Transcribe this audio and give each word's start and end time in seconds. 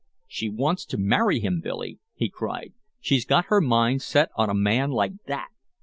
"She 0.25 0.49
wants 0.49 0.83
to 0.87 0.97
marry 0.97 1.39
him, 1.41 1.61
Billy," 1.63 1.99
he 2.15 2.27
cried. 2.27 2.73
"She's 2.99 3.23
got 3.23 3.45
her 3.49 3.61
mind 3.61 4.01
set 4.01 4.29
on 4.35 4.49
a 4.49 4.55
man 4.55 4.89
like 4.89 5.13
that! 5.27 5.49